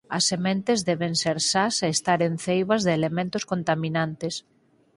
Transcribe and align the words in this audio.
As 0.17 0.23
sementes 0.31 0.79
deben 0.89 1.13
ser 1.23 1.37
sas 1.51 1.75
e 1.85 1.87
estaren 1.95 2.33
ceibas 2.45 2.81
de 2.85 2.91
elementos 2.99 3.43
contaminantes. 3.51 4.35